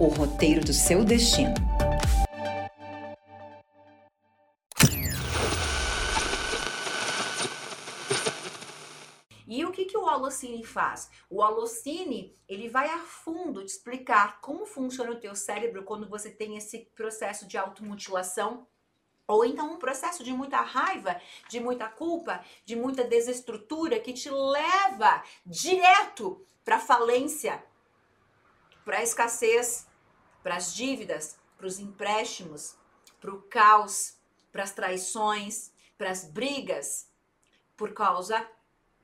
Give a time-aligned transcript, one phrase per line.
[0.00, 1.54] o roteiro do seu destino.
[9.44, 11.10] E o que, que o Holocine faz?
[11.28, 16.30] O Holocine, ele vai a fundo te explicar como funciona o teu cérebro quando você
[16.30, 18.66] tem esse processo de automutilação
[19.26, 24.30] ou então um processo de muita raiva, de muita culpa, de muita desestrutura que te
[24.30, 27.62] leva direto para falência,
[28.84, 29.86] para escassez,
[30.42, 32.76] para as dívidas, para os empréstimos,
[33.20, 34.16] para o caos,
[34.52, 37.08] para as traições, para as brigas,
[37.76, 38.48] por causa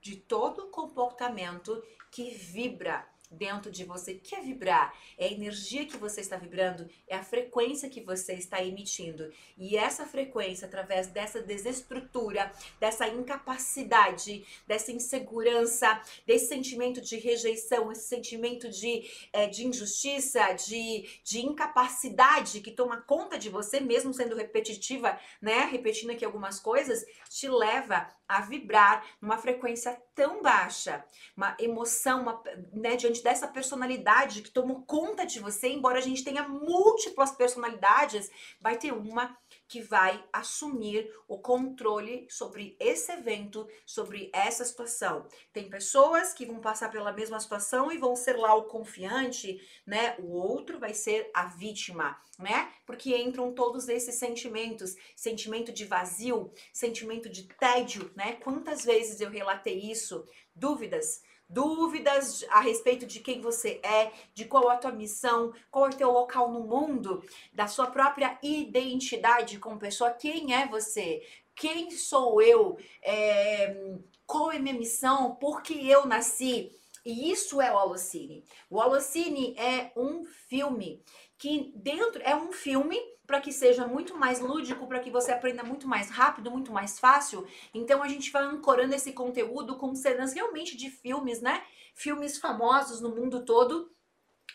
[0.00, 4.12] de todo comportamento que vibra dentro de você.
[4.12, 4.94] O que é vibrar?
[5.18, 9.32] É a energia que você está vibrando, é a frequência que você está emitindo.
[9.56, 18.08] E essa frequência, através dessa desestrutura, dessa incapacidade, dessa insegurança, desse sentimento de rejeição, esse
[18.08, 24.36] sentimento de, é, de injustiça, de, de incapacidade que toma conta de você, mesmo sendo
[24.36, 25.64] repetitiva, né?
[25.70, 31.04] Repetindo aqui algumas coisas, te leva a vibrar numa frequência tão baixa,
[31.36, 36.24] uma emoção, uma, né, diante dessa personalidade que tomou conta de você, embora a gente
[36.24, 39.36] tenha múltiplas personalidades, vai ter uma
[39.68, 45.26] que vai assumir o controle sobre esse evento, sobre essa situação.
[45.52, 50.16] Tem pessoas que vão passar pela mesma situação e vão ser lá o confiante, né?
[50.18, 52.72] O outro vai ser a vítima, né?
[52.84, 58.34] Porque entram todos esses sentimentos, sentimento de vazio, sentimento de tédio, né?
[58.34, 60.24] Quantas vezes eu relatei isso?
[60.54, 65.88] Dúvidas, dúvidas a respeito de quem você é, de qual a tua missão, qual é
[65.90, 71.22] o teu local no mundo, da sua própria identidade como pessoa, quem é você,
[71.54, 73.96] quem sou eu, é,
[74.26, 76.70] qual é minha missão, por que eu nasci.
[77.06, 78.44] E isso é o Holocine.
[78.68, 81.00] O Holocine é um filme
[81.38, 85.62] que dentro é um filme para que seja muito mais lúdico, para que você aprenda
[85.62, 87.46] muito mais rápido, muito mais fácil.
[87.72, 91.62] Então a gente vai ancorando esse conteúdo com cenas realmente de filmes, né?
[91.94, 93.88] Filmes famosos no mundo todo.